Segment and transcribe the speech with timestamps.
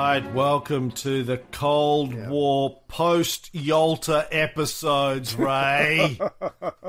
[0.00, 6.18] right, welcome to the Cold War post Yalta episodes, Ray.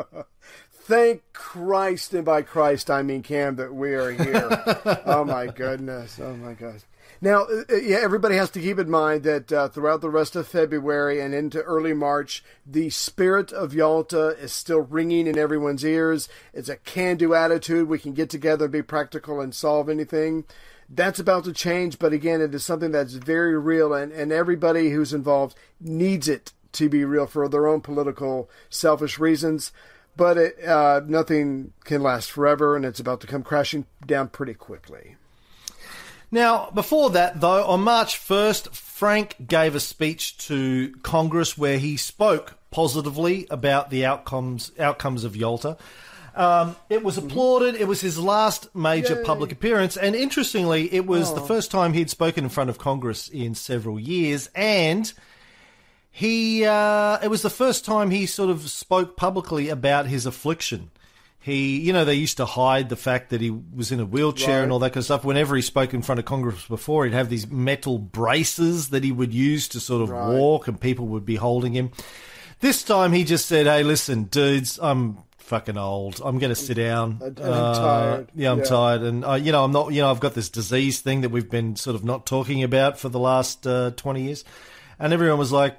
[0.72, 4.48] Thank Christ, and by Christ I mean Cam, that we are here.
[5.06, 6.22] oh my goodness!
[6.22, 6.80] Oh my gosh!
[7.20, 10.38] Now, uh, uh, yeah, everybody has to keep in mind that uh, throughout the rest
[10.38, 15.84] of February and into early March, the spirit of Yalta is still ringing in everyone's
[15.84, 16.30] ears.
[16.54, 17.90] It's a can-do attitude.
[17.90, 20.46] We can get together, be practical, and solve anything.
[20.94, 24.90] That's about to change, but again, it is something that's very real, and, and everybody
[24.90, 29.72] who's involved needs it to be real for their own political, selfish reasons
[30.16, 34.54] but it, uh, nothing can last forever, and it's about to come crashing down pretty
[34.54, 35.16] quickly.
[36.30, 41.98] Now, before that, though, on March 1st, Frank gave a speech to Congress where he
[41.98, 45.78] spoke positively about the outcomes outcomes of Yalta.
[46.36, 47.76] Um, it was applauded.
[47.76, 49.24] It was his last major Yay.
[49.24, 51.46] public appearance, and interestingly, it was the Oh.
[51.46, 55.12] first time he'd spoken in front of Congress in several years, and
[56.10, 60.92] he uh, it was the first time he sort of spoke publicly about his affliction.
[61.44, 64.62] He, you know, they used to hide the fact that he was in a wheelchair
[64.62, 65.24] and all that kind of stuff.
[65.26, 69.12] Whenever he spoke in front of Congress before, he'd have these metal braces that he
[69.12, 70.38] would use to sort of Right.
[70.38, 71.90] walk, and people would be holding him.
[72.60, 75.18] This time, he just said, "Hey, listen, dudes, I'm
[75.52, 76.22] fucking old.
[76.24, 77.20] I'm going to sit down.
[77.22, 78.28] And I'm tired.
[78.34, 78.64] Yeah, I'm Yeah.
[78.64, 79.92] tired, and uh, you know, I'm not.
[79.94, 82.98] You know, I've got this disease thing that we've been sort of not talking about
[82.98, 84.44] for the last uh, twenty years."
[84.98, 85.78] And everyone was like,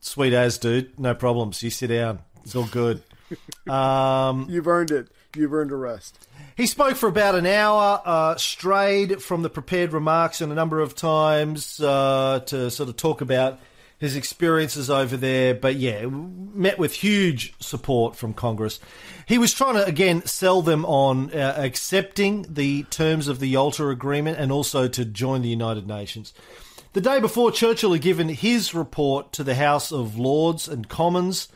[0.00, 1.62] "Sweet as, dude, no problems.
[1.62, 2.18] You sit down.
[2.44, 3.02] It's all good."
[3.70, 5.08] um, You've earned it.
[5.36, 6.26] You've earned a rest.
[6.56, 10.80] he spoke for about an hour, uh, strayed from the prepared remarks and a number
[10.80, 13.60] of times uh, to sort of talk about
[13.98, 15.54] his experiences over there.
[15.54, 18.80] But yeah, met with huge support from Congress.
[19.26, 23.88] He was trying to, again, sell them on uh, accepting the terms of the Yalta
[23.88, 26.32] Agreement and also to join the United Nations.
[26.94, 31.48] The day before, Churchill had given his report to the House of Lords and Commons.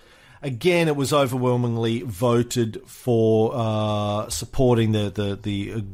[0.43, 5.85] Again, it was overwhelmingly voted for uh, supporting the, the, the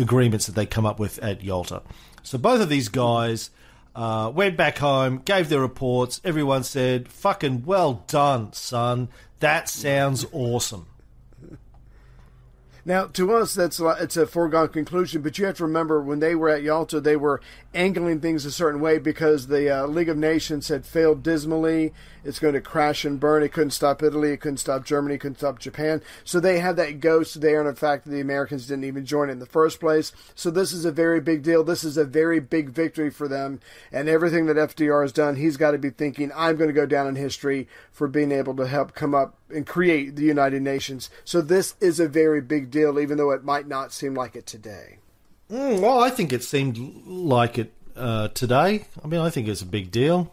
[0.00, 1.82] agreements that they come up with at Yalta.
[2.22, 3.50] So both of these guys
[3.96, 6.20] uh, went back home, gave their reports.
[6.22, 9.08] Everyone said, fucking well done, son.
[9.40, 10.86] That sounds awesome.
[12.84, 15.22] Now, to us, that's li- it's a foregone conclusion.
[15.22, 17.40] But you have to remember, when they were at Yalta, they were
[17.76, 21.92] angling things a certain way because the uh, League of Nations had failed dismally.
[22.24, 23.42] It's going to crash and burn.
[23.42, 24.32] It couldn't stop Italy.
[24.32, 25.14] It couldn't stop Germany.
[25.14, 26.02] It couldn't stop Japan.
[26.24, 29.30] So they had that ghost there, and the fact that the Americans didn't even join
[29.30, 30.12] in the first place.
[30.34, 31.62] So this is a very big deal.
[31.62, 33.60] This is a very big victory for them.
[33.92, 36.86] And everything that FDR has done, he's got to be thinking, I'm going to go
[36.86, 41.10] down in history for being able to help come up and create the United Nations.
[41.24, 44.46] So this is a very big deal, even though it might not seem like it
[44.46, 44.98] today.
[45.50, 46.76] Mm, well, I think it seemed
[47.06, 48.84] like it uh, today.
[49.02, 50.32] I mean, I think it's a big deal.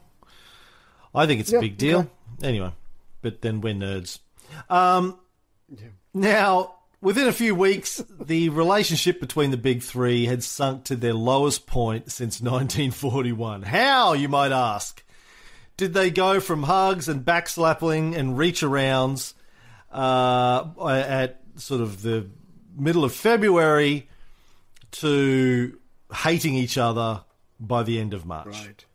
[1.13, 1.99] I think it's Yeah, a big deal.
[1.99, 2.09] okay.
[2.47, 2.71] Anyway,
[3.21, 4.19] but then we're nerds.
[4.69, 5.19] Um,
[6.13, 11.13] Now, within a few weeks, the relationship between the big three had sunk to their
[11.13, 13.63] lowest point since 1941.
[13.63, 15.03] How, you might ask?
[15.77, 19.33] Did they go from hugs and backslapping and reach arounds
[19.91, 22.27] uh, at sort of the
[22.75, 24.07] middle of February
[24.93, 25.77] to
[26.13, 27.23] hating each other
[27.59, 28.47] by the end of March?
[28.47, 28.85] Right.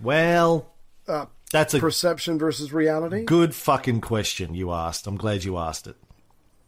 [0.00, 0.72] Well,
[1.08, 3.24] Uh, that's a perception versus reality.
[3.24, 5.06] good fucking question you asked.
[5.06, 5.96] I'm glad you asked it.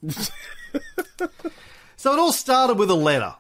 [1.96, 3.34] so it all started with a letter,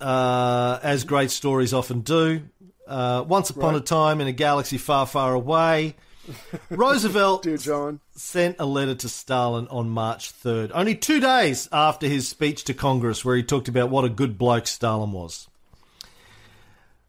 [0.00, 2.42] uh, as great stories often do.
[2.86, 5.94] Uh, once upon a time in a galaxy far, far away,
[6.70, 8.00] Roosevelt Dear John.
[8.14, 12.74] sent a letter to Stalin on March 3rd, only two days after his speech to
[12.74, 15.48] Congress, where he talked about what a good bloke Stalin was.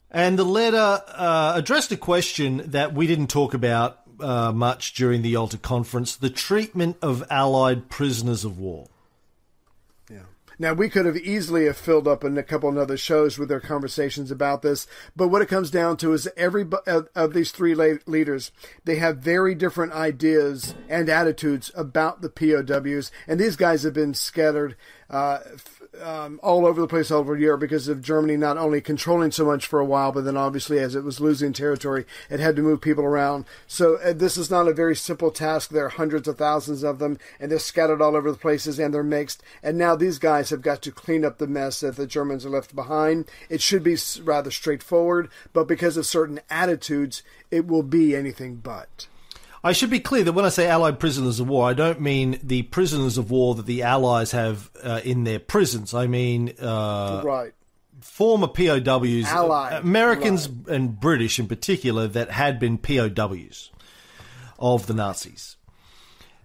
[0.09, 5.21] And the letter uh, addressed a question that we didn't talk about uh, much during
[5.21, 8.87] the Yalta conference the treatment of Allied prisoners of war.
[10.61, 13.59] Now we could have easily have filled up a couple of other shows with their
[13.59, 14.85] conversations about this,
[15.15, 18.51] but what it comes down to is every of, of these three leaders,
[18.85, 24.13] they have very different ideas and attitudes about the POWs, and these guys have been
[24.13, 24.75] scattered
[25.09, 25.39] uh,
[26.01, 29.45] um, all over the place, all over Europe, because of Germany not only controlling so
[29.45, 32.61] much for a while, but then obviously as it was losing territory, it had to
[32.61, 33.45] move people around.
[33.67, 35.69] So uh, this is not a very simple task.
[35.69, 38.93] There are hundreds of thousands of them, and they're scattered all over the places, and
[38.93, 39.43] they're mixed.
[39.61, 42.49] And now these guys have got to clean up the mess that the Germans are
[42.49, 43.29] left behind.
[43.49, 49.07] It should be rather straightforward, but because of certain attitudes, it will be anything but.
[49.63, 52.39] I should be clear that when I say Allied prisoners of war, I don't mean
[52.41, 55.93] the prisoners of war that the Allies have uh, in their prisons.
[55.93, 57.53] I mean uh, right.
[57.99, 59.73] former POWs, Allied.
[59.73, 63.71] Americans and British in particular, that had been POWs
[64.57, 65.57] of the Nazis.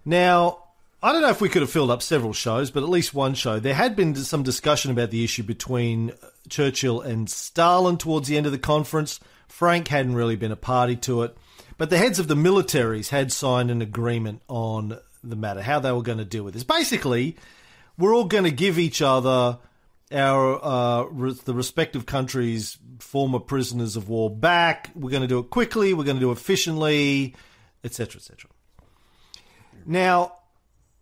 [0.05, 0.63] Now,
[1.01, 3.35] I don't know if we could have filled up several shows, but at least one
[3.35, 3.59] show.
[3.59, 6.11] There had been some discussion about the issue between
[6.49, 9.19] Churchill and Stalin towards the end of the conference.
[9.47, 11.37] Frank hadn't really been a party to it,
[11.77, 15.91] but the heads of the militaries had signed an agreement on the matter, how they
[15.91, 16.63] were going to deal with this.
[16.63, 17.35] Basically,
[17.97, 19.59] we're all going to give each other
[20.11, 24.91] our uh, re- the respective countries' former prisoners of war back.
[24.95, 25.93] We're going to do it quickly.
[25.93, 27.35] We're going to do it efficiently,
[27.83, 28.49] etc., etc.
[29.85, 30.33] Now,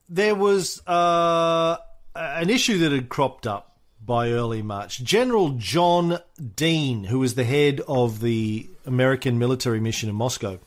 [0.09, 1.77] there was uh,
[2.15, 5.03] an issue that had cropped up by early March.
[5.03, 6.19] General John
[6.55, 10.59] Deane, who was the head of the American military mission in Moscow,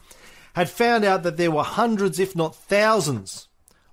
[0.54, 3.48] had found out that there were hundreds, if not thousands,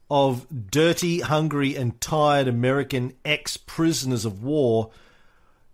[0.09, 4.91] of dirty, hungry, and tired American ex prisoners of war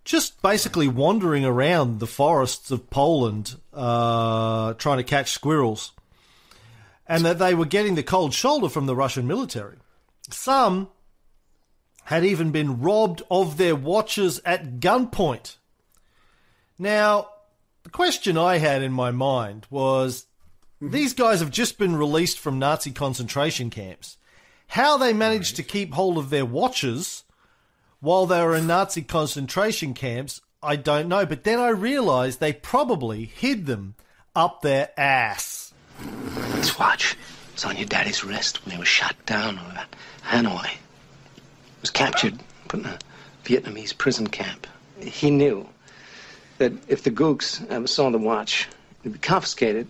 [0.04, 5.92] just basically wandering around the forests of Poland uh, trying to catch squirrels.
[7.06, 9.76] And that they were getting the cold shoulder from the Russian military.
[10.30, 10.88] Some
[12.04, 15.56] had even been robbed of their watches at gunpoint.
[16.78, 17.28] Now,
[17.82, 20.26] the question I had in my mind was
[20.82, 20.92] mm-hmm.
[20.92, 24.16] these guys have just been released from Nazi concentration camps.
[24.68, 27.24] How they managed to keep hold of their watches
[28.00, 31.26] while they were in Nazi concentration camps, I don't know.
[31.26, 33.94] But then I realized they probably hid them
[34.34, 35.74] up their ass.
[36.54, 37.16] This watch
[37.52, 39.86] was on your daddy's wrist when he was shot down over
[40.24, 40.66] Hanoi.
[40.66, 42.38] He was captured,
[42.68, 42.98] put in a
[43.44, 44.66] Vietnamese prison camp.
[45.00, 45.68] He knew
[46.62, 48.68] that if the gooks ever saw the watch,
[49.02, 49.88] it'd be confiscated,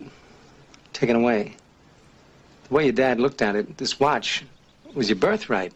[0.91, 1.55] taken away.
[2.67, 4.43] The way your dad looked at it, this watch
[4.95, 5.71] was your birthright.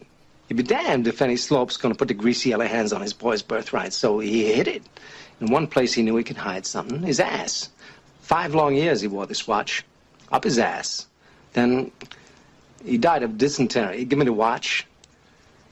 [0.48, 3.42] You'd be damned if any slope's gonna put the greasy yellow hands on his boy's
[3.42, 4.82] birthright, so he hid it.
[5.40, 7.68] In one place he knew he could hide something, his ass.
[8.22, 9.84] Five long years he wore this watch,
[10.32, 11.06] up his ass.
[11.52, 11.92] Then
[12.84, 13.98] he died of dysentery.
[13.98, 14.84] He gave me the watch.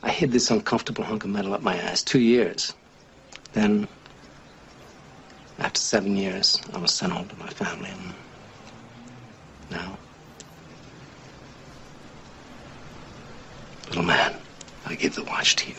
[0.05, 2.75] I hid this uncomfortable hunk of metal up my ass two years.
[3.55, 3.89] Then,
[5.59, 7.91] after seven years, I was sent home to my family.
[7.91, 8.15] And
[9.71, 9.99] now,
[13.89, 14.35] little man,
[14.87, 15.77] I give the watch to you.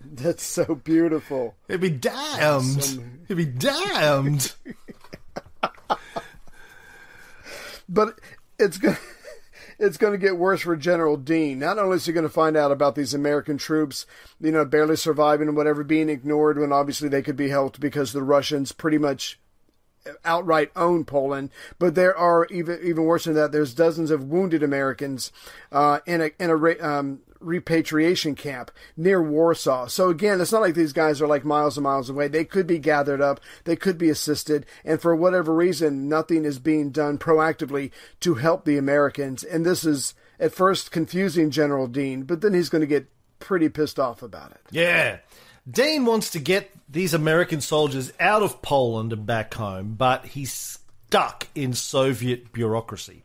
[0.14, 1.54] That's so beautiful.
[1.68, 3.00] It'd be damned.
[3.28, 4.52] It'd be damned.
[7.88, 8.18] But
[8.58, 8.96] it's going
[9.78, 11.58] it's going to get worse for General Deane.
[11.58, 14.06] Not only is he going to find out about these American troops,
[14.40, 18.12] you know, barely surviving and whatever, being ignored when obviously they could be helped because
[18.12, 19.38] the Russians pretty much
[20.24, 21.50] outright own Poland.
[21.78, 23.52] But there are even even worse than that.
[23.52, 25.32] There's dozens of wounded Americans
[25.72, 29.86] uh, in a in a um, repatriation camp near Warsaw.
[29.86, 32.28] So again, it's not like these guys are like miles and miles away.
[32.28, 36.58] They could be gathered up, they could be assisted, and for whatever reason, nothing is
[36.58, 39.44] being done proactively to help the Americans.
[39.44, 43.08] And this is at first confusing General Deane, but then he's going to get
[43.38, 44.60] pretty pissed off about it.
[44.70, 45.18] Yeah.
[45.70, 50.78] Deane wants to get these American soldiers out of Poland and back home, but he's
[51.14, 53.22] stuck in Soviet bureaucracy.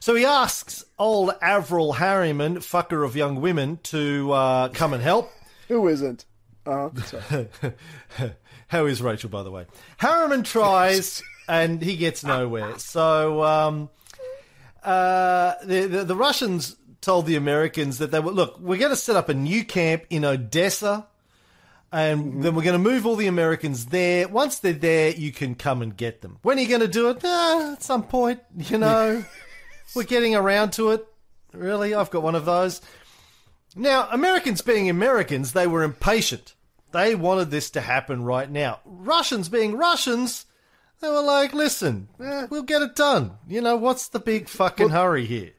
[0.00, 5.30] So he asks old Averell Harriman, fucker of young women, to uh, come and help.
[5.68, 6.24] Who isn't?
[6.64, 6.88] Uh,
[8.68, 9.66] How is Rachel, by the way?
[9.98, 12.78] Harriman tries and he gets nowhere.
[12.78, 13.90] So um,
[14.82, 18.96] uh, the, the the Russians told the Americans that they were look, we're going to
[18.96, 21.06] set up a new camp in Odessa,
[21.96, 24.28] and then we're going to move all the Americans there.
[24.28, 26.38] Once they're there, you can come and get them.
[26.42, 27.24] When are you going to do it?
[27.24, 29.24] Uh, at some point, you know.
[29.94, 31.06] we're getting around to it.
[31.52, 32.82] Really, I've got one of those.
[33.74, 36.54] Now, Americans being Americans, they were impatient.
[36.92, 38.80] They wanted this to happen right now.
[38.84, 40.44] Russians being Russians,
[41.00, 43.32] they were like, listen, eh, we'll get it done.
[43.48, 45.52] You know, what's the big fucking hurry here?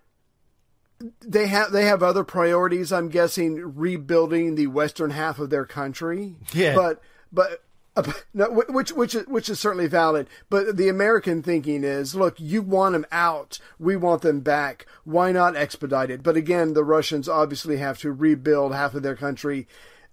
[1.21, 2.91] They have they have other priorities.
[2.91, 6.35] I'm guessing rebuilding the western half of their country.
[6.53, 6.75] Yeah.
[6.75, 7.01] But
[7.31, 7.63] but
[7.95, 12.61] uh, No, which which which is certainly valid, but the American thinking is, look, you
[12.61, 14.85] want them out, we want them back.
[15.03, 16.23] Why not expedite it?
[16.23, 19.67] But again, the Russians obviously have to rebuild half of their country.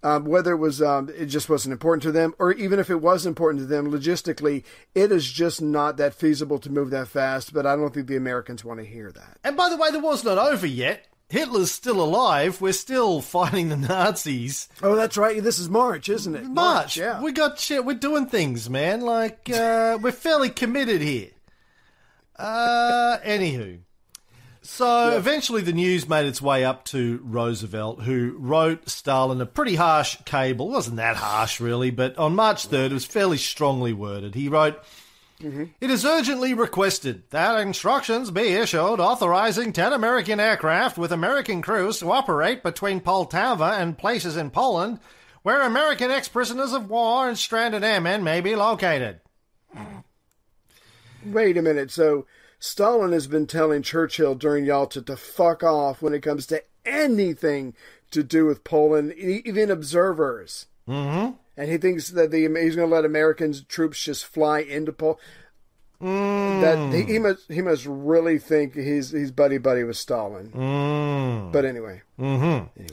[0.05, 3.01] Um, whether it was um, it just wasn't important to them, or even if it
[3.01, 7.53] was important to them logistically, it is just not that feasible to move that fast.
[7.53, 9.39] But I don't think the Americans want to hear that.
[9.43, 11.07] And by the way, the war's not over yet.
[11.29, 12.61] Hitler's still alive.
[12.61, 14.69] We're still fighting the Nazis.
[14.83, 15.41] Oh, that's right.
[15.41, 16.43] This is March, isn't it?
[16.43, 16.97] March.
[16.97, 17.19] yeah.
[17.19, 17.83] We got shit.
[17.83, 19.01] We're doing things, man.
[19.01, 21.31] Like, uh, we're fairly committed here.
[22.37, 23.79] Uh, anywho.
[24.65, 29.75] So eventually the news made its way up to Roosevelt, who wrote Stalin a pretty
[29.75, 30.69] harsh cable.
[30.69, 34.33] It wasn't that harsh, really, but on March 3rd, it was fairly strongly worded.
[34.33, 34.81] He wrote,
[35.39, 35.65] mm-hmm.
[35.79, 41.99] It is urgently requested that instructions be issued authorizing 10 American aircraft with American crews
[41.99, 44.99] to operate between Poltava and places in Poland
[45.43, 49.19] where American ex prisoners of war and stranded airmen may be located.
[51.23, 51.91] Wait a minute.
[51.91, 52.25] So
[52.59, 57.73] Stalin has been telling Churchill during Yalta to fuck off when it comes to anything
[58.11, 60.67] to do with Poland, even observers.
[60.87, 61.33] Mm-hmm.
[61.57, 65.19] And he thinks that the he's going to let American troops just fly into Poland.
[66.01, 66.61] Mm.
[66.61, 70.51] That he, he must he must really think he's he's buddy buddy with Stalin.
[70.51, 71.51] Mm.
[71.53, 72.83] But anyway, mm-hmm.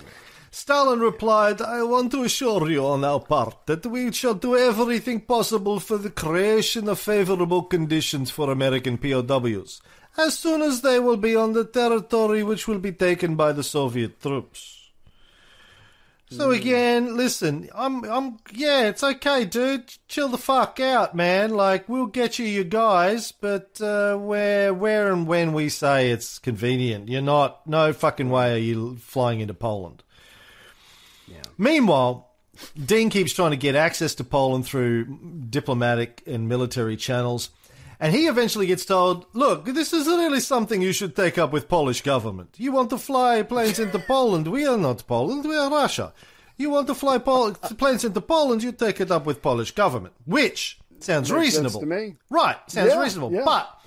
[0.55, 5.23] Stalin replied, I want to assure you on our part that we shall do everything
[5.23, 9.81] possible for the creation of favorable conditions for American POWs,
[10.19, 13.65] as soon as they will be on the territory which will be taken by the
[13.65, 14.91] Soviet troops.
[16.29, 19.93] So again, listen, I'm, I'm, yeah, it's okay, dude.
[20.09, 21.51] Chill the fuck out, man.
[21.51, 26.39] Like, we'll get you your guys, but uh, where, where and when we say it's
[26.39, 27.67] convenient, you're not.
[27.67, 30.03] No fucking way are you flying into Poland.
[31.59, 32.29] Meanwhile,
[32.85, 35.05] Deane keeps trying to get access to Poland through
[35.49, 37.51] diplomatic and military channels,
[38.01, 41.69] and he eventually gets told, "Look, this is really something you should take up with
[41.69, 42.55] Polish government.
[42.59, 44.49] You want to fly planes into Poland?
[44.49, 45.45] We are not Poland.
[45.45, 46.13] We are Russia.
[46.59, 48.63] You want to fly Pol- planes into Poland?
[48.63, 52.17] You take it up with Polish government." Which sounds Makes sense reasonable to me.
[52.31, 52.57] right?
[52.67, 53.43] Sounds Yeah, reasonable, yeah.
[53.45, 53.79] but.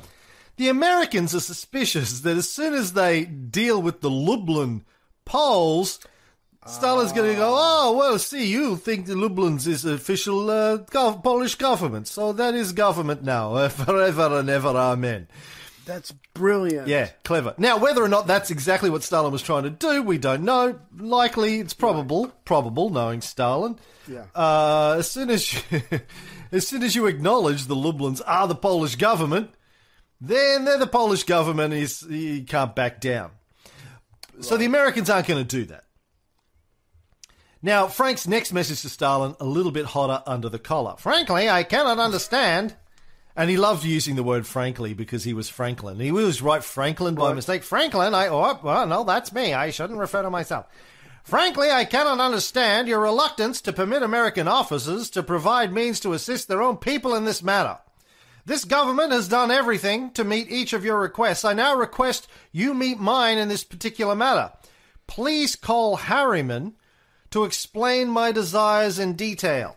[0.58, 4.86] The Americans are suspicious that as soon as they deal with the Lublin
[5.26, 6.00] Poles,
[6.66, 11.24] Stalin's going to go, oh, well, see, you think the Lublins is official uh, gov-
[11.24, 12.08] Polish government.
[12.08, 15.28] So that is government now, uh, forever and ever, amen.
[15.86, 16.88] that's brilliant.
[16.88, 17.54] Yeah, clever.
[17.60, 20.80] Now, whether or not that's exactly what Stalin was trying to do, we don't know.
[20.98, 23.78] Likely, it's probable, probable, knowing Stalin.
[24.08, 24.26] Yeah.
[24.34, 25.62] Uh, as soon as you,
[26.52, 29.52] as soon as you acknowledge the Lublins are the Polish government,
[30.20, 31.74] then they're the Polish government.
[31.74, 33.32] He's, you can't back down.
[34.42, 35.85] So the Americans aren't going to do that.
[37.62, 40.96] Now, Frank's next message to Stalin, a little bit hotter under the collar.
[40.98, 42.76] Frankly, I cannot understand.
[43.36, 46.00] And he loved using the word frankly because he was Franklin.
[46.00, 47.64] He was right Franklin by mistake.
[47.64, 49.54] Franklin, I, oh, well, no, that's me.
[49.54, 50.68] I shouldn't refer to myself.
[51.26, 56.48] Frankly, I cannot understand your reluctance to permit American officers to provide means to assist
[56.48, 57.80] their own people in this matter.
[58.46, 61.44] This government has done everything to meet each of your requests.
[61.44, 64.54] I now request you meet mine in this particular matter.
[65.08, 66.76] Please call Harriman
[67.36, 69.76] to explain my desires in detail.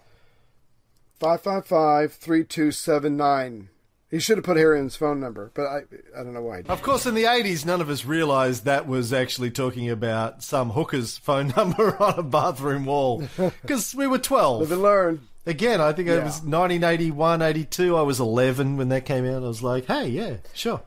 [1.19, 3.69] 555 3279.
[4.13, 5.79] He should have put Harriman's phone number, but I
[6.17, 6.63] I don't know why.
[6.69, 10.71] Of course, in the 80s, none of us realised that was actually talking about some
[10.71, 13.25] hooker's phone number on a bathroom wall
[13.63, 14.73] because we were Live 12.
[14.73, 15.29] and learn.
[15.45, 17.97] Again, I think it was 1981, 82.
[17.97, 19.43] I was 11 when that came out.
[19.43, 20.81] I was like, hey, yeah, sure.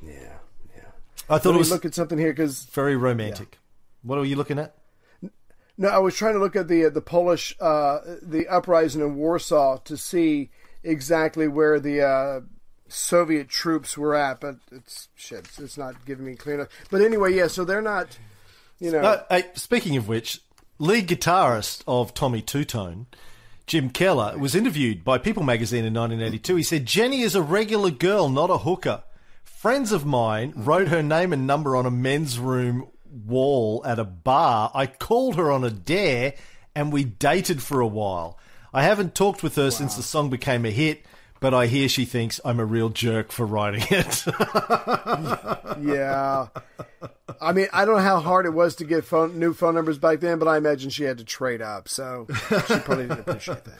[0.00, 0.12] Yeah,
[0.74, 0.84] yeah.
[1.28, 3.58] I thought Let it was look at something here because very romantic.
[4.02, 4.74] What are you looking at?
[5.78, 9.78] No, I was trying to look at the the Polish uh, the uprising in Warsaw
[9.78, 10.50] to see
[10.82, 12.40] exactly where the uh,
[12.88, 15.40] Soviet troops were at, but it's shit.
[15.40, 16.68] It's, it's not giving me clear enough.
[16.90, 17.46] But anyway, yeah.
[17.46, 18.18] So they're not,
[18.78, 19.00] you know.
[19.00, 20.40] Uh, hey, speaking of which,
[20.78, 23.06] lead guitarist of Tommy Tutone,
[23.66, 26.56] Jim Keller, was interviewed by People magazine in 1982.
[26.56, 29.04] He said, Jenny is a regular girl, not a hooker.
[29.42, 34.04] Friends of mine wrote her name and number on a men's room wall at a
[34.04, 34.70] bar.
[34.74, 36.34] I called her on a dare
[36.74, 38.38] and we dated for a while.
[38.72, 41.04] I haven't talked with her since the song became a hit,
[41.40, 44.24] but I hear she thinks I'm a real jerk for writing it.
[45.82, 46.48] Yeah.
[47.40, 49.98] I mean, I don't know how hard it was to get phone, new phone numbers
[49.98, 53.64] back then, but I imagine she had to trade up, so she probably didn't appreciate
[53.64, 53.78] that.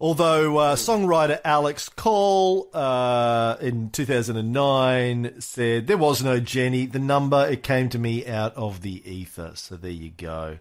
[0.00, 7.46] Although uh, songwriter Alex Call uh, in 2009 said there was no Jenny, the number
[7.46, 9.52] it came to me out of the ether.
[9.56, 10.58] So there you go.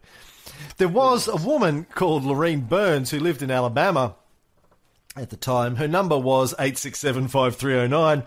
[0.75, 4.15] There was a woman called Lorene Burns who lived in Alabama
[5.15, 5.77] at the time.
[5.77, 8.25] Her number was 8675309.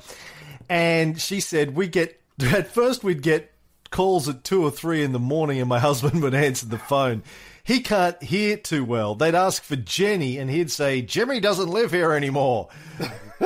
[0.70, 3.52] And she said, we get, at first we'd get
[3.90, 7.22] calls at two or three in the morning and my husband would answer the phone.
[7.64, 9.14] He can't hear too well.
[9.14, 12.68] They'd ask for Jenny and he'd say, Jimmy doesn't live here anymore.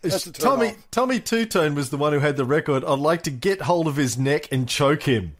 [0.00, 0.90] That's a turn Tommy off.
[0.90, 2.84] Tommy Tutone was the one who had the record.
[2.84, 5.34] I'd like to get hold of his neck and choke him.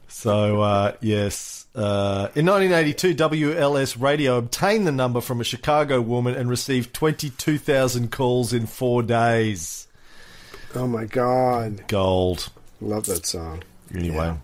[0.08, 6.34] so uh, yes, uh, in 1982, WLS Radio obtained the number from a Chicago woman
[6.34, 9.86] and received 22,000 calls in four days.
[10.74, 12.50] Oh my God, Gold.
[12.80, 13.62] love that song.
[13.94, 14.34] Anyway,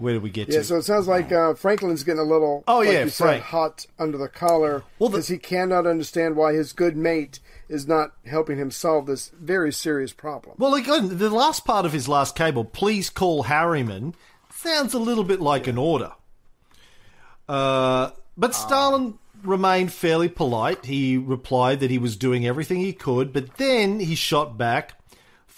[0.00, 0.52] where did we get to?
[0.52, 0.64] Yeah, to?
[0.64, 3.42] so it sounds like uh, Franklin's getting a little, Oh, like yeah, you Frank.
[3.42, 7.40] said, hot under the collar Well, the- because he cannot understand why his good mate
[7.68, 10.56] is not helping him solve this very serious problem.
[10.58, 14.14] Well, again, the last part of his last cable, please call Harriman,
[14.52, 16.12] sounds a little bit like an order.
[17.48, 20.86] Uh, but Stalin remained fairly polite.
[20.86, 24.99] He replied that he was doing everything he could, but then he shot back.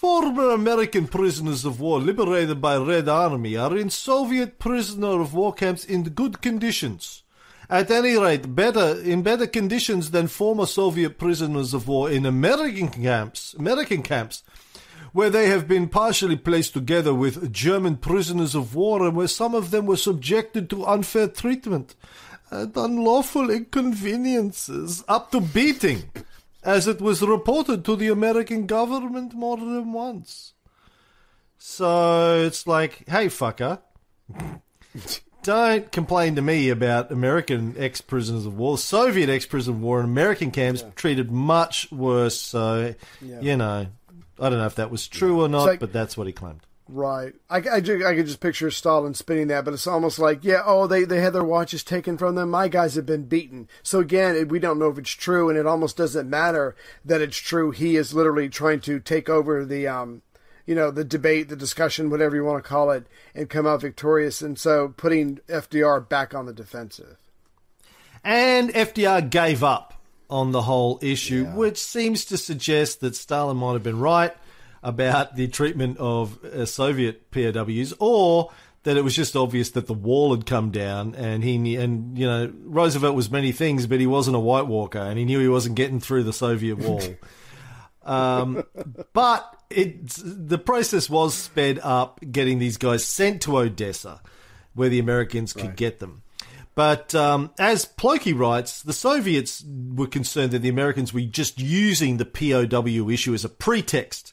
[0.03, 5.53] Former American prisoners of war liberated by Red Army are in Soviet prisoner of war
[5.53, 7.23] camps in good conditions.
[7.69, 12.89] At any rate, better in better conditions than former Soviet prisoners of war in American
[12.89, 13.53] camps.
[13.53, 14.43] American camps,
[15.13, 19.55] where they have been partially placed together with German prisoners of war, and where some
[19.55, 21.95] of them were subjected to unfair treatment
[22.51, 26.11] and unlawful inconveniences, up to beating,
[26.65, 30.53] as it was reported to the American government more than once.
[31.57, 33.79] So it's like, hey, fucker.
[35.43, 38.77] Don't complain to me about American ex prisoners of war.
[38.77, 42.39] Soviet ex prisoners of war in American camps treated much worse.
[42.39, 42.95] So,
[43.41, 43.87] you know,
[44.39, 46.61] I don't know if that was true or not, like- but that's what he claimed.
[46.87, 47.33] Right.
[47.49, 50.61] I, I, ju- I could just picture Stalin spinning that, but it's almost like, yeah,
[50.65, 52.49] oh, they, they had their watches taken from them.
[52.49, 53.69] My guys have been beaten.
[53.83, 56.75] So again, it, we don't know if it's true, and it almost doesn't matter
[57.05, 57.71] that it's true.
[57.71, 60.23] He is literally trying to take over the, um,
[60.65, 63.81] you know, the debate, the discussion, whatever you want to call it, and come out
[63.81, 64.41] victorious.
[64.41, 67.17] And so putting FDR back on the defensive.
[68.25, 69.93] And FDR gave up
[70.29, 74.35] on the whole issue, which seems to suggest that Stalin might have been right
[74.83, 78.51] about the treatment of uh, Soviet POWs, or
[78.83, 82.27] that it was just obvious that the wall had come down, and he and you
[82.27, 85.47] know Roosevelt was many things, but he wasn't a White Walker, and he knew he
[85.47, 87.01] wasn't getting through the Soviet wall.
[88.05, 88.65] Um,
[89.13, 94.21] but it the process was sped up, getting these guys sent to Odessa,
[94.73, 96.21] where the Americans could get them.
[96.75, 102.17] But um, as Plokhy writes, the Soviets were concerned that the Americans were just using
[102.17, 104.32] the POW issue as a pretext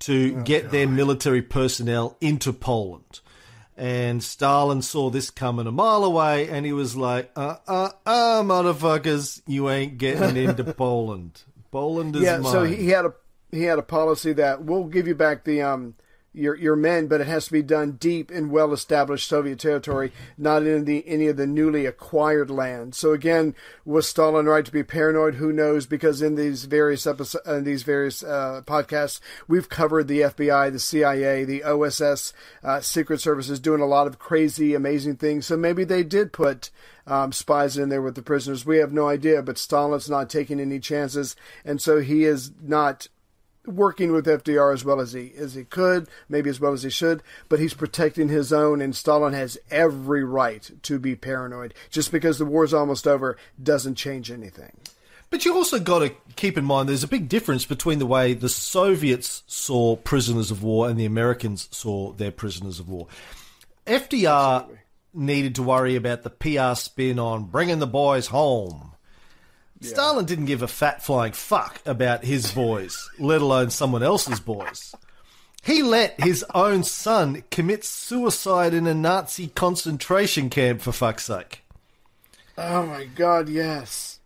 [0.00, 3.20] to get their military personnel into Poland.
[3.76, 8.42] And Stalin saw this coming a mile away, and he was like, "Uh, uh, uh,
[8.42, 11.42] motherfuckers, you ain't getting into Poland.
[11.70, 13.12] Poland is yeah, mine." so he, he had a
[13.50, 15.94] he had a policy that we'll give you back the um
[16.36, 20.12] your your men, but it has to be done deep in well established Soviet territory,
[20.36, 22.94] not in the any of the newly acquired land.
[22.94, 25.36] So again, was Stalin right to be paranoid?
[25.36, 25.86] Who knows?
[25.86, 30.78] Because in these various episodes, in these various uh, podcasts, we've covered the FBI, the
[30.78, 35.46] CIA, the OSS, uh, secret services doing a lot of crazy, amazing things.
[35.46, 36.70] So maybe they did put
[37.06, 38.66] um, spies in there with the prisoners.
[38.66, 43.08] We have no idea, but Stalin's not taking any chances, and so he is not
[43.66, 46.90] working with FDR as well as he as he could, maybe as well as he
[46.90, 51.74] should, but he's protecting his own, and Stalin has every right to be paranoid.
[51.90, 54.72] Just because the war's almost over doesn't change anything.
[55.28, 58.32] But you also got to keep in mind there's a big difference between the way
[58.32, 63.08] the Soviets saw prisoners of war and the Americans saw their prisoners of war.
[63.86, 64.68] FDR
[65.12, 68.92] needed to worry about the PR spin on bringing the boys home.
[69.80, 74.94] Stalin didn't give a fat flying fuck about his boys, let alone someone else's boys.
[75.62, 81.64] He let his own son commit suicide in a Nazi concentration camp, for fuck's sake.
[82.56, 84.20] Oh my God, yes.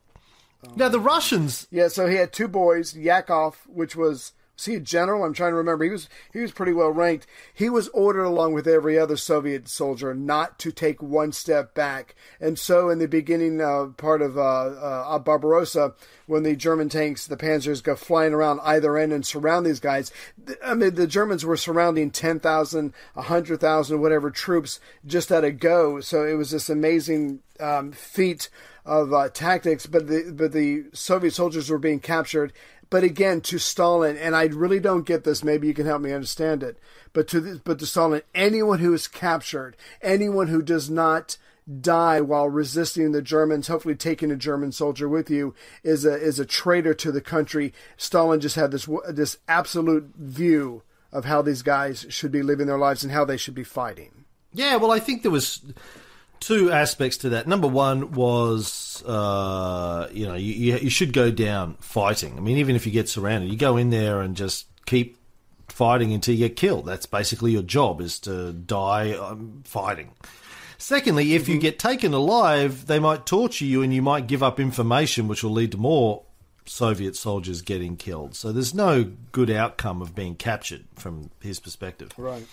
[0.76, 4.32] Now, the Russians Yeah, so he had two boys, Yakov, which was was
[4.66, 5.24] he a general?
[5.24, 5.84] I'm trying to remember.
[5.84, 7.26] He was he was pretty well ranked.
[7.52, 12.14] He was ordered along with every other Soviet soldier not to take one step back.
[12.40, 15.94] And so in the beginning uh, part of uh, uh, Barbarossa,
[16.26, 20.12] when the German tanks, the Panzers, go flying around either end and surround these guys,
[20.64, 26.00] I mean the Germans were surrounding 10,000, 100,000, whatever troops just at a go.
[26.00, 28.48] So it was this amazing um, feat
[28.84, 32.52] of uh, tactics, but the but the Soviet soldiers were being captured.
[32.90, 35.44] But again, to Stalin, and I really don't get this.
[35.44, 36.76] Maybe you can help me understand it.
[37.12, 41.36] But to but to Stalin, anyone who is captured, anyone who does not
[41.80, 46.40] die while resisting the Germans, hopefully taking a German soldier with you, is a is
[46.40, 47.72] a traitor to the country.
[47.96, 52.78] Stalin just had this this absolute view of how these guys should be living their
[52.78, 54.24] lives and how they should be fighting.
[54.52, 55.60] Yeah, well, I think there was
[56.40, 57.46] two aspects to that.
[57.46, 62.36] Number one was, uh, you know, you, you should go down fighting.
[62.36, 65.18] I mean, even if you get surrounded, you go in there and just keep
[65.68, 66.86] fighting until you get killed.
[66.86, 70.12] That's basically your job is to die um, fighting.
[70.78, 74.58] Secondly, if you get taken alive, they might torture you and you might give up
[74.58, 76.24] information, which will lead to more
[76.64, 78.34] Soviet soldiers getting killed.
[78.34, 82.12] So there's no good outcome of being captured from his perspective.
[82.16, 82.46] Right.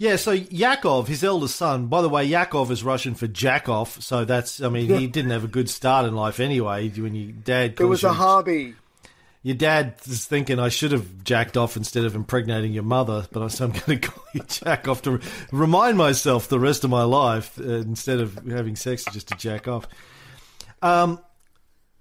[0.00, 4.00] Yeah, so Yakov, his eldest son, by the way, Yakov is Russian for jack off,
[4.00, 6.88] so that's, I mean, he didn't have a good start in life anyway.
[6.88, 8.76] When your dad, It was a hobby.
[9.42, 13.60] Your dad is thinking I should have jacked off instead of impregnating your mother, but
[13.60, 17.58] I'm going to call you jack off to remind myself the rest of my life
[17.58, 19.88] uh, instead of having sex just to jack off.
[20.80, 21.20] Um,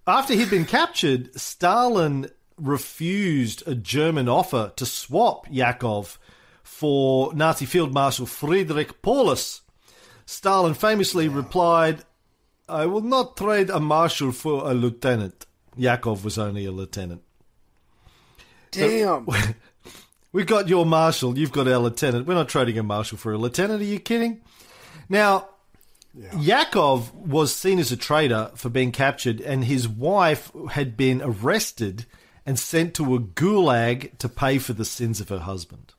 [0.05, 6.19] after he'd been captured, Stalin refused a German offer to swap Yakov
[6.77, 9.61] for Nazi Field Marshal Friedrich Paulus.
[10.27, 12.03] Stalin famously replied,
[12.69, 15.47] I will not trade a marshal for a lieutenant.
[15.75, 17.23] Yakov was only a lieutenant.
[18.69, 19.27] Damn.
[20.33, 22.27] We got your marshal, you've got our lieutenant.
[22.27, 23.81] We're not trading a marshal for a lieutenant.
[23.81, 24.41] Are you kidding?
[25.09, 25.47] Now,
[26.37, 32.05] Yakov was seen as a traitor for being captured, and his wife had been arrested
[32.45, 35.93] and sent to a gulag to pay for the sins of her husband.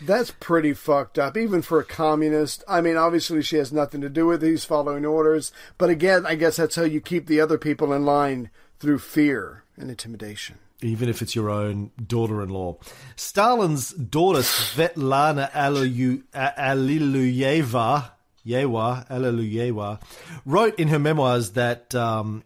[0.00, 2.62] That's pretty fucked up, even for a communist.
[2.68, 4.50] I mean, obviously she has nothing to do with it.
[4.50, 5.52] He's following orders.
[5.76, 9.64] But again, I guess that's how you keep the other people in line through fear
[9.76, 10.56] and intimidation.
[10.82, 12.76] even if it's your own daughter-in-law.
[13.16, 18.10] Stalin's daughter Svetlana Alilu- Alliluyeva,
[18.46, 20.00] Yewa, Alliluyeva,
[20.46, 22.44] wrote in her memoirs that um,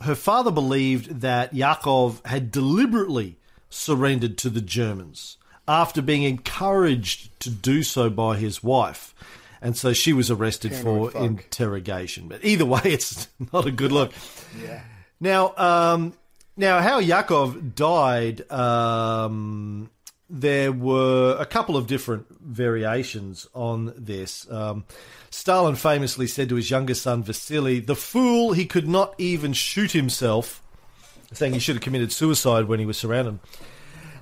[0.00, 5.36] her father believed that Yakov had deliberately surrendered to the Germans
[5.70, 9.14] after being encouraged to do so by his wife.
[9.62, 11.22] And so she was arrested for fuck.
[11.22, 12.26] interrogation.
[12.26, 14.12] But either way, it's not a good look.
[15.20, 16.14] Now, um,
[16.56, 19.90] now how Yakov died, um,
[20.28, 24.50] there were a couple of different variations on this.
[24.50, 24.84] Um,
[25.30, 28.54] Stalin famously said to his younger son Vasily, "The fool!
[28.54, 30.62] He could not even shoot himself,"
[31.32, 33.38] saying he should have committed suicide when he was surrounded.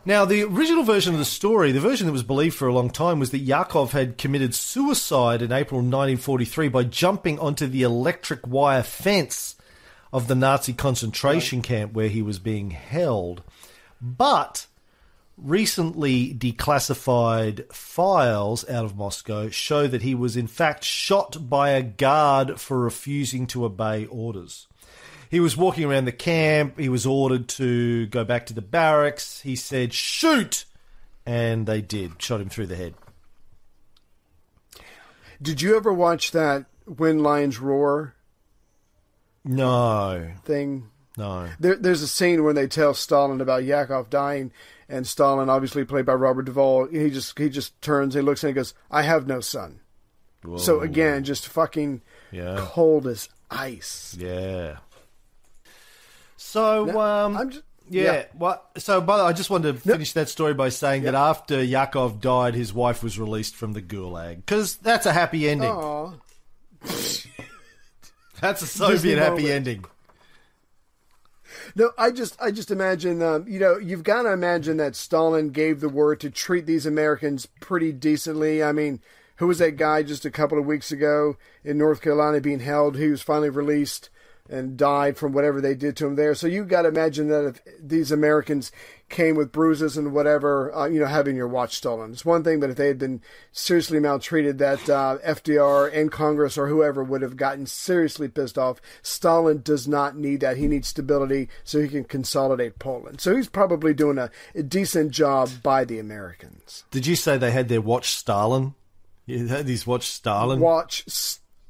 [0.04, 2.88] Now, the original version of the story, the version that was believed for a long
[2.88, 8.46] time, was that Yakov had committed suicide in April 1943 by jumping onto the electric
[8.46, 9.56] wire fence
[10.12, 13.42] of the Nazi concentration camp where he was being held.
[14.00, 14.66] But
[15.36, 21.82] recently declassified files out of Moscow show that he was in fact shot by a
[21.82, 24.67] guard for refusing to obey orders.
[25.30, 26.78] He was walking around the camp.
[26.78, 29.40] He was ordered to go back to the barracks.
[29.42, 30.64] He said, shoot!
[31.26, 32.20] And they did.
[32.22, 32.94] Shot him through the head.
[35.40, 38.14] Did you ever watch that When Lions Roar
[39.44, 40.88] No, thing?
[41.16, 41.48] no.
[41.60, 44.52] There, there's a scene when they tell Stalin about Yakov dying,
[44.88, 48.48] and Stalin, obviously played by Robert Duvall, he just he just turns, he looks and
[48.48, 49.80] he goes, "I have no son."
[50.56, 52.56] So again, just fucking Yeah.
[52.58, 54.16] cold as ice.
[54.18, 54.78] Yeah.
[56.48, 58.02] So, Now, um, I'm just- yeah.
[58.12, 58.24] yeah.
[58.32, 58.64] What?
[58.78, 61.62] So, by the way, I just wanted to finish that story by saying that after
[61.62, 65.70] Yakov died, his wife was released from the gulag because that's a happy ending.
[68.40, 69.50] That's a Soviet happy moment.
[69.50, 69.84] ending.
[71.74, 75.50] No, I just I just imagine um, you know you've got to imagine that Stalin
[75.50, 78.62] gave the word to treat these Americans pretty decently.
[78.62, 79.00] I mean,
[79.36, 82.96] who was that guy just a couple of weeks ago in North Carolina being held?
[82.96, 84.08] He was finally released
[84.48, 86.34] and died from whatever they did to him there.
[86.34, 88.72] So you got to imagine that if these Americans
[89.08, 92.12] came with bruises and whatever, uh, you know, having your watch stolen.
[92.12, 96.58] It's one thing, but if they had been seriously maltreated, that uh, FDR and Congress
[96.58, 98.80] or whoever would have gotten seriously pissed off.
[99.02, 100.56] Stalin does not need that.
[100.56, 103.20] He needs stability so he can consolidate Poland.
[103.20, 106.84] So he's probably doing a, a decent job by the Americans.
[106.90, 108.74] Did you say they had their watch Stalin?
[109.26, 110.60] Had these watch Stalin.
[110.60, 111.04] Watch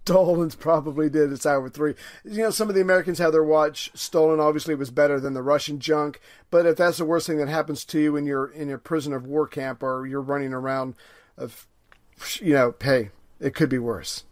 [0.08, 1.32] Stalin's probably did.
[1.32, 1.94] It's hour three.
[2.24, 4.40] You know, some of the Americans have their watch stolen.
[4.40, 6.20] Obviously, it was better than the Russian junk.
[6.50, 9.12] But if that's the worst thing that happens to you when you're in your prison
[9.12, 10.94] of war camp or you're running around,
[11.36, 11.66] of,
[12.40, 14.24] you know, hey, it could be worse.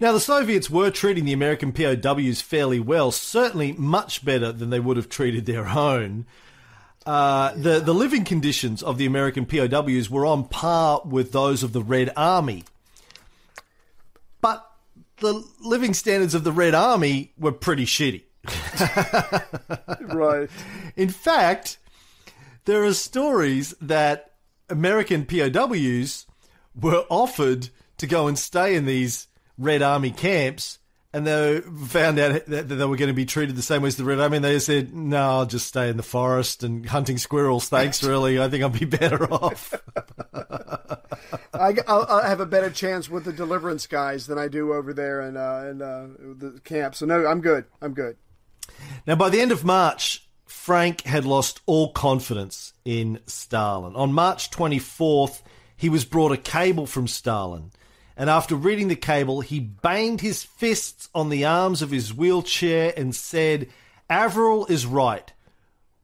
[0.00, 4.80] Now, the Soviets were treating the American POWs fairly well, certainly much better than they
[4.80, 6.26] would have treated their own.
[7.06, 11.72] Uh, the, the living conditions of the American POWs were on par with those of
[11.72, 12.64] the Red Army.
[15.20, 18.22] The living standards of the Red Army were pretty shitty.
[20.00, 20.50] Right.
[20.96, 21.78] In fact,
[22.64, 24.32] there are stories that
[24.68, 26.26] American POWs
[26.74, 30.78] were offered to go and stay in these Red Army camps,
[31.12, 33.96] and they found out that they were going to be treated the same way as
[33.96, 37.18] the Red Army, and they said, "No, I'll just stay in the forest and hunting
[37.18, 37.68] squirrels.
[37.68, 38.40] Thanks, really.
[38.40, 39.74] I think I'll be better off."
[41.52, 44.94] I, I'll, I'll have a better chance with the deliverance guys than I do over
[44.94, 46.94] there in, uh, in uh, the camp.
[46.94, 47.64] So no, I'm good.
[47.82, 48.16] I'm good.
[49.06, 53.96] Now, by the end of March, Frank had lost all confidence in Stalin.
[53.96, 55.42] On March 24th,
[55.76, 57.72] he was brought a cable from Stalin.
[58.20, 62.92] And after reading the cable, he banged his fists on the arms of his wheelchair
[62.94, 63.70] and said,
[64.10, 65.32] Averell is right.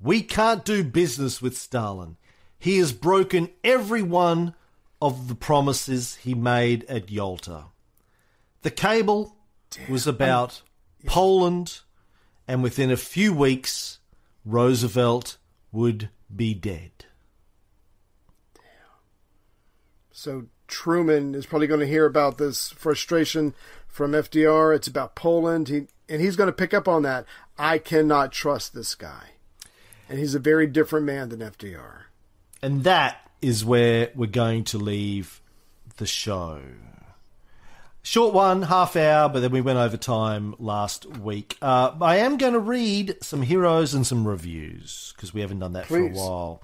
[0.00, 2.16] We can't do business with Stalin.
[2.58, 4.54] He has broken every one
[4.98, 7.64] of the promises he made at Yalta.
[8.62, 9.36] The cable
[9.86, 10.62] was about
[11.04, 11.80] Poland,
[12.48, 13.98] and within a few weeks,
[14.42, 15.36] Roosevelt
[15.70, 16.92] would be dead.
[18.54, 18.64] Damn.
[20.12, 23.54] So Truman is probably going to hear about this frustration
[23.88, 24.74] from FDR.
[24.74, 25.68] It's about Poland.
[25.68, 27.24] He and he's going to pick up on that.
[27.58, 29.30] I cannot trust this guy,
[30.08, 32.02] and he's a very different man than FDR.
[32.62, 35.40] And that is where we're going to leave
[35.96, 36.60] the show.
[38.06, 41.58] Short one, half hour, but then we went over time last week.
[41.60, 45.72] Uh, I am going to read some heroes and some reviews because we haven't done
[45.72, 46.62] that for a while.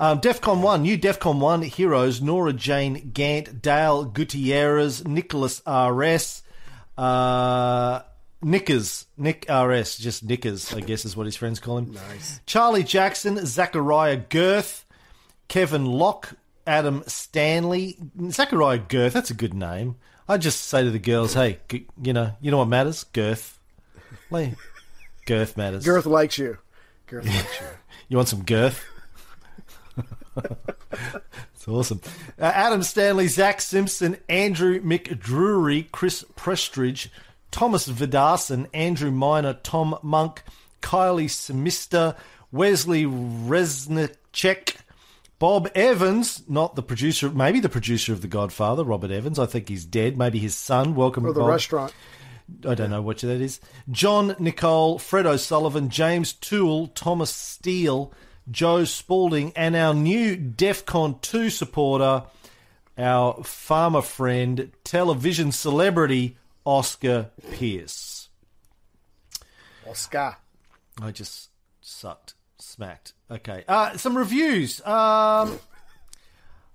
[0.00, 6.42] Um, DEFCON 1, new DEFCON 1 heroes Nora Jane Gant, Dale Gutierrez, Nicholas R.S.,
[6.98, 8.00] uh,
[8.42, 11.92] Nickers, Nick R.S., just Nickers, I guess is what his friends call him.
[11.92, 12.40] Nice.
[12.46, 14.84] Charlie Jackson, Zachariah Girth,
[15.46, 16.32] Kevin Locke,
[16.66, 17.96] Adam Stanley,
[18.30, 19.12] Zachariah Girth.
[19.12, 19.94] That's a good name.
[20.30, 23.04] I just say to the girls, "Hey, g- you know, you know what matters?
[23.12, 23.58] Girth.
[24.30, 24.54] Like,
[25.26, 25.84] girth matters.
[25.84, 26.58] Girth likes you.
[27.08, 27.66] Girth likes you.
[28.08, 28.84] You want some girth?
[31.54, 32.00] It's awesome.
[32.40, 37.08] Uh, Adam Stanley, Zach Simpson, Andrew McDrury, Chris Prestridge,
[37.50, 40.42] Thomas Vidarson, Andrew Miner, Tom Monk,
[40.80, 42.16] Kylie Semister,
[42.50, 44.76] Wesley Resnicek,
[45.40, 49.38] Bob Evans, not the producer, maybe the producer of The Godfather, Robert Evans.
[49.38, 50.16] I think he's dead.
[50.18, 50.94] Maybe his son.
[50.94, 51.48] Welcome, Or the Bob.
[51.48, 51.94] restaurant.
[52.68, 53.58] I don't know which that is.
[53.90, 58.12] John Nicole, Fred O'Sullivan, James Toole, Thomas Steele,
[58.50, 62.24] Joe Spalding, and our new DEFCON 2 supporter,
[62.98, 68.28] our farmer friend, television celebrity, Oscar Pierce.
[69.88, 70.36] Oscar.
[71.00, 71.48] I just
[71.80, 73.14] sucked, smacked.
[73.30, 74.84] Okay, uh, some reviews.
[74.84, 75.58] Um,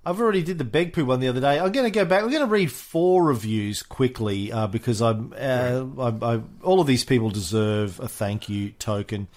[0.06, 1.60] I've already did the Beg Poo one the other day.
[1.60, 2.24] I'm going to go back.
[2.24, 6.88] We're going to read four reviews quickly uh, because I'm, uh, I, I, all of
[6.88, 9.28] these people deserve a thank you token.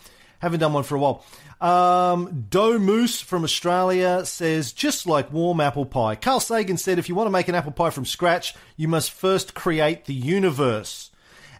[0.40, 1.24] Haven't done one for a while.
[1.60, 6.14] Um, Doe Moose from Australia says, just like warm apple pie.
[6.14, 9.10] Carl Sagan said, if you want to make an apple pie from scratch, you must
[9.10, 11.10] first create the universe.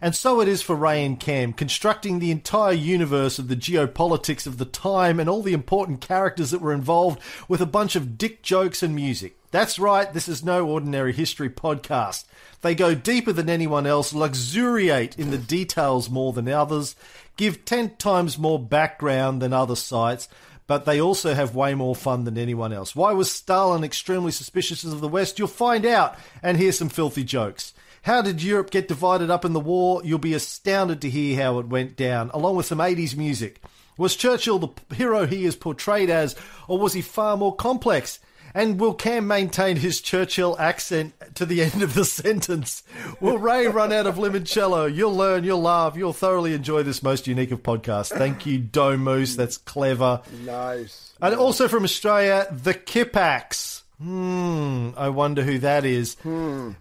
[0.01, 4.47] And so it is for Ray and Cam, constructing the entire universe of the geopolitics
[4.47, 8.17] of the time and all the important characters that were involved with a bunch of
[8.17, 9.35] dick jokes and music.
[9.51, 12.25] That's right, this is no ordinary history podcast.
[12.61, 16.95] They go deeper than anyone else, luxuriate in the details more than others,
[17.35, 20.29] give 10 times more background than other sites,
[20.67, 22.95] but they also have way more fun than anyone else.
[22.95, 25.39] Why was Stalin extremely suspicious of the West?
[25.39, 27.73] You'll find out, and hear some filthy jokes.
[28.03, 30.01] How did Europe get divided up in the war?
[30.03, 33.61] You'll be astounded to hear how it went down, along with some 80s music.
[33.97, 36.35] Was Churchill the hero he is portrayed as,
[36.67, 38.19] or was he far more complex?
[38.53, 42.83] And will Cam maintain his Churchill accent to the end of the sentence?
[43.19, 44.93] Will Ray run out of limoncello?
[44.93, 48.09] You'll learn, you'll laugh, you'll thoroughly enjoy this most unique of podcasts.
[48.09, 49.35] Thank you, Doe Moose.
[49.35, 50.21] That's clever.
[50.45, 51.13] Nice.
[51.21, 53.83] And also from Australia, the Kipax.
[54.01, 56.15] Hmm, I wonder who that is.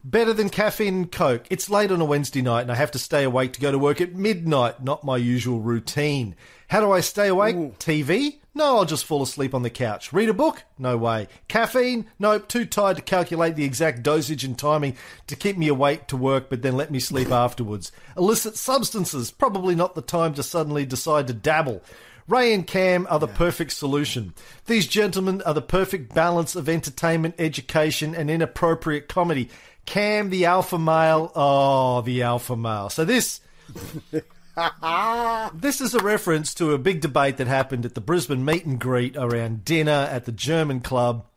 [0.04, 1.46] Better than caffeine and Coke.
[1.50, 3.78] It's late on a Wednesday night and I have to stay awake to go to
[3.78, 6.36] work at midnight, not my usual routine.
[6.68, 7.56] How do I stay awake?
[7.78, 8.38] TV?
[8.54, 10.12] No, I'll just fall asleep on the couch.
[10.12, 10.62] Read a book?
[10.78, 11.26] No way.
[11.48, 12.06] Caffeine?
[12.20, 16.16] Nope, too tired to calculate the exact dosage and timing to keep me awake to
[16.16, 17.90] work but then let me sleep afterwards.
[18.16, 19.32] Illicit substances?
[19.32, 21.82] Probably not the time to suddenly decide to dabble.
[22.28, 24.34] Ray and Cam are the perfect solution.
[24.66, 29.48] These gentlemen are the perfect balance of entertainment, education, and inappropriate comedy.
[29.86, 31.32] Cam, the alpha male.
[31.34, 32.90] Oh, the alpha male.
[32.90, 33.40] So this.
[35.54, 38.80] This is a reference to a big debate that happened at the Brisbane meet and
[38.80, 41.27] greet around dinner at the German club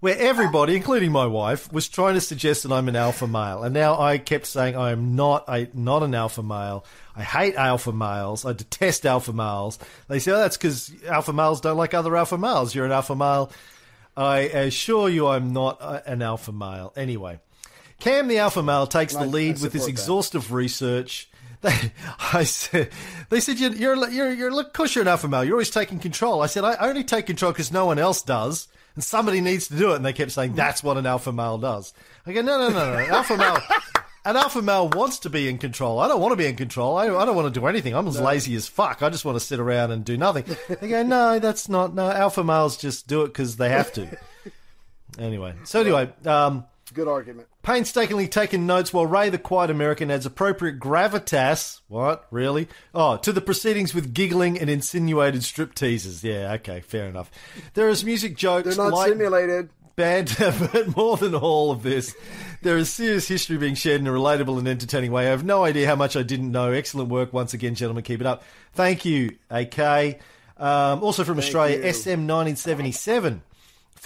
[0.00, 3.74] where everybody, including my wife, was trying to suggest that I'm an alpha male, and
[3.74, 6.84] now I kept saying I am not a not an alpha male.
[7.16, 8.44] I hate alpha males.
[8.44, 9.78] I detest alpha males.
[10.08, 12.74] They say, "Oh, that's because alpha males don't like other alpha males.
[12.74, 13.50] You're an alpha male."
[14.16, 16.92] I assure you, I'm not uh, an alpha male.
[16.96, 17.38] Anyway,
[18.00, 19.90] Cam the alpha male takes the I- lead with his that.
[19.90, 21.30] exhaustive research.
[21.60, 21.74] They,
[22.32, 22.90] I said,
[23.30, 25.42] they said you're you're you're, you're look, of course you're an alpha male.
[25.42, 26.40] You're always taking control.
[26.40, 29.76] I said I only take control because no one else does, and somebody needs to
[29.76, 29.96] do it.
[29.96, 31.94] And they kept saying that's what an alpha male does.
[32.26, 33.60] I go no no no no alpha male.
[34.24, 36.00] An alpha male wants to be in control.
[36.00, 36.96] I don't want to be in control.
[36.96, 37.94] I, I don't want to do anything.
[37.94, 39.00] I'm as lazy as fuck.
[39.00, 40.44] I just want to sit around and do nothing.
[40.80, 41.94] They go, no, that's not.
[41.94, 44.18] No, alpha males just do it because they have to.
[45.16, 47.48] Anyway, so anyway, um, Good argument.
[47.62, 51.80] painstakingly taking notes while Ray the Quiet American adds appropriate gravitas.
[51.88, 52.26] What?
[52.30, 52.68] Really?
[52.94, 56.24] Oh, to the proceedings with giggling and insinuated strip teasers.
[56.24, 57.30] Yeah, okay, fair enough.
[57.74, 58.66] There is music jokes.
[58.76, 59.70] They're not light simulated.
[59.96, 62.14] banter, but more than all of this,
[62.62, 65.26] there is serious history being shared in a relatable and entertaining way.
[65.26, 66.72] I have no idea how much I didn't know.
[66.72, 68.04] Excellent work once again, gentlemen.
[68.04, 68.42] Keep it up.
[68.72, 70.20] Thank you, AK.
[70.56, 71.82] Um, also from Australia, you.
[71.84, 73.40] SM1977.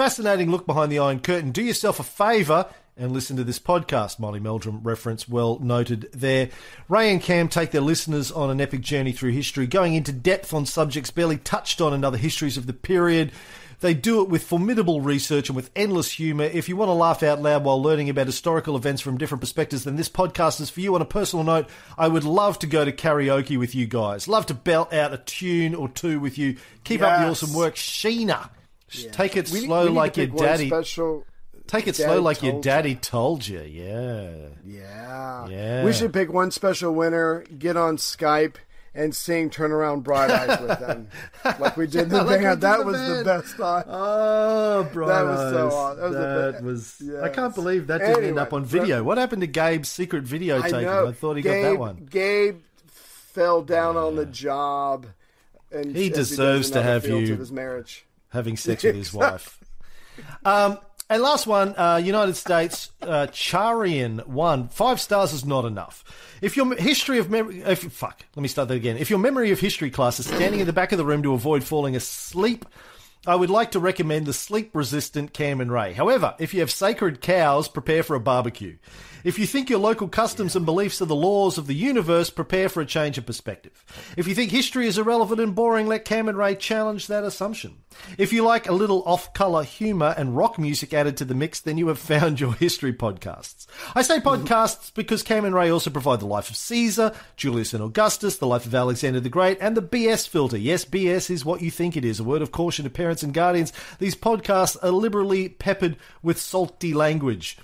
[0.03, 1.53] Fascinating look behind the Iron Curtain.
[1.53, 4.19] Do yourself a favour and listen to this podcast.
[4.19, 6.51] Molly Meldrum reference well noted there.
[6.89, 10.53] Ray and Cam take their listeners on an epic journey through history, going into depth
[10.53, 13.31] on subjects barely touched on in other histories of the period.
[13.79, 16.47] They do it with formidable research and with endless humour.
[16.47, 19.85] If you want to laugh out loud while learning about historical events from different perspectives,
[19.85, 20.97] then this podcast is for you.
[20.97, 24.27] On a personal note, I would love to go to karaoke with you guys.
[24.27, 26.57] Love to belt out a tune or two with you.
[26.83, 28.51] Keep up the awesome work, Sheena.
[29.13, 30.69] Take it We slow we like your daddy.
[30.69, 31.25] Special.
[31.67, 33.61] Take it Daddy slow like your told daddy told you.
[33.61, 34.33] Yeah.
[34.65, 35.49] Yeah.
[35.49, 35.85] Yeah.
[35.85, 38.57] We should pick one special winner, get on Skype,
[38.95, 41.09] and sing Turn Around Bright Eyes with them.
[41.61, 42.61] like we did the like we band.
[42.61, 43.19] did that the was band.
[43.21, 43.85] the best time.
[43.87, 45.73] Oh, Bright That was so Eyes.
[45.73, 45.97] odd.
[45.97, 46.65] That was the That best.
[46.65, 47.03] was.
[47.23, 49.03] I can't believe that didn't end up on but- video.
[49.03, 50.75] What happened to Gabe's secret videotape?
[50.87, 51.09] I.
[51.09, 52.09] I thought he Gabe, got that one.
[52.11, 55.07] Gabe fell down on the job.
[55.71, 58.05] And He deserves in to have you- of his marriage.
[58.33, 59.59] Having sex with his wife.
[60.45, 60.79] Um,
[61.11, 64.69] and last one, uh, United States, uh, Charian one.
[64.69, 66.05] Five stars is not enough.
[66.41, 68.97] If your history of memory, if, fuck, let me start that again.
[68.97, 71.35] If your memory of history class is standing in the back of the room to
[71.35, 72.65] avoid falling asleep,
[73.25, 75.93] I would like to recommend the sleep resistant Cam and Ray.
[75.93, 78.79] However, if you have sacred cows, prepare for a barbecue.
[79.23, 82.69] If you think your local customs and beliefs are the laws of the universe, prepare
[82.69, 83.85] for a change of perspective.
[84.17, 87.77] If you think history is irrelevant and boring, let Cam and Ray challenge that assumption.
[88.19, 91.61] If you like a little off color humor and rock music added to the mix,
[91.61, 93.67] then you have found your history podcasts.
[93.95, 97.83] I say podcasts because Cam and Ray also provide the life of Caesar, Julius and
[97.85, 100.59] Augustus, the life of Alexander the Great, and the BS filter.
[100.59, 102.19] Yes, BS is what you think it is.
[102.19, 103.73] A word of caution to parents and guardians.
[103.99, 107.59] These podcasts are liberally peppered with salty language.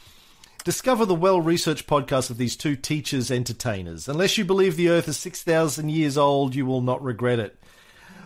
[0.65, 4.09] Discover the well researched podcast of these two teachers entertainers.
[4.09, 7.59] Unless you believe the earth is 6,000 years old, you will not regret it.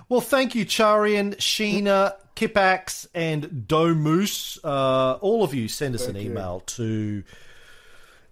[0.08, 4.58] Well, thank you, Charian, Sheena, Kipax, and Domoose.
[4.64, 7.22] Uh, all of you send us an email to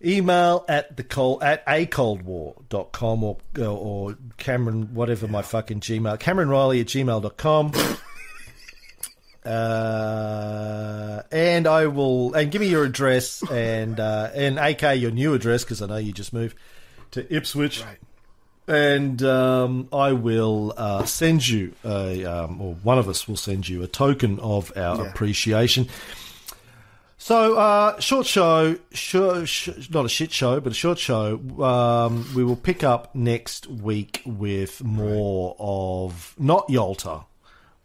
[0.05, 6.49] email at the cold at a coldwar.com or or Cameron whatever my fucking Gmail Cameron
[6.49, 7.73] Reilly at gmail.com.
[9.45, 15.35] Uh, and I will and give me your address and uh, and AK your new
[15.35, 16.57] address because I know you just moved
[17.13, 17.83] to Ipswich.
[17.85, 17.99] Right.
[18.69, 23.69] And um, I will uh, send you a, um, or one of us will send
[23.69, 25.11] you a token of our Yeah.
[25.11, 25.89] appreciation.
[27.19, 31.39] So, uh, short show, sh- sh- not a shit show, but a short show.
[31.63, 37.23] Um, we will pick up next week with more of not Yalta,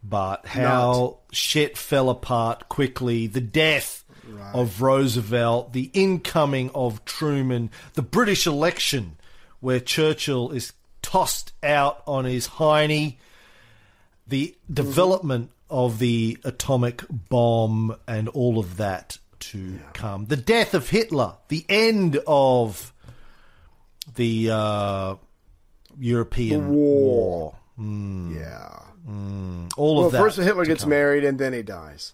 [0.08, 4.04] but how shit fell apart quickly, the death
[4.54, 9.18] of Roosevelt, the incoming of Truman, the British election
[9.60, 13.18] where Churchill is tossed out on his hiney,
[14.28, 20.26] the development of the atomic bomb and all of that to come.
[20.26, 22.94] The death of Hitler, the end of
[24.16, 25.16] the uh,
[26.00, 27.56] European war.
[27.78, 28.80] Yeah.
[29.08, 30.18] Mm, all Well, of that.
[30.20, 30.90] Well, first Hitler gets come.
[30.90, 32.14] married and then he dies.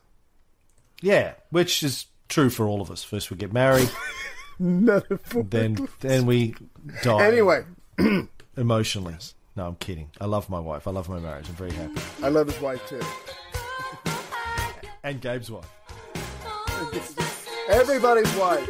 [1.02, 3.04] Yeah, which is true for all of us.
[3.04, 3.90] First we get married,
[4.60, 6.54] then then we
[7.02, 7.26] die.
[7.26, 7.64] Anyway,
[8.58, 9.16] emotionally.
[9.56, 10.10] No, I'm kidding.
[10.22, 10.88] I love my wife.
[10.88, 11.48] I love my marriage.
[11.50, 12.00] I'm very happy.
[12.24, 13.02] I love his wife too.
[15.04, 15.68] And Gabe's wife.
[17.70, 18.68] Everybody's wife.